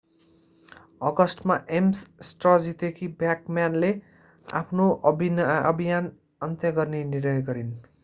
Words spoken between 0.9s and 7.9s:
अगस्टमा एम्स स्ट्र जितेकी ब्याकम्यानले आफ्नो अभियान अन्त्य गर्ने निर्णय गरिन्